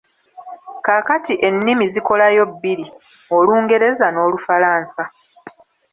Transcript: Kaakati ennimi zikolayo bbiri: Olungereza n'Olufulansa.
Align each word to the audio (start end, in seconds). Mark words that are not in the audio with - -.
Kaakati 0.85 1.33
ennimi 1.47 1.85
zikolayo 1.93 2.43
bbiri: 2.53 2.85
Olungereza 3.37 4.05
n'Olufulansa. 4.11 5.03